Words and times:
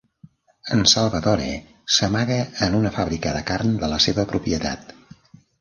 En 0.75 0.79
Salvatore 0.91 1.49
s'amaga 1.97 2.39
en 2.69 2.79
una 2.79 2.95
fàbrica 2.97 3.37
de 3.39 3.45
carn 3.51 3.79
de 3.85 3.91
la 3.93 4.03
seva 4.07 4.29
propietat. 4.33 4.95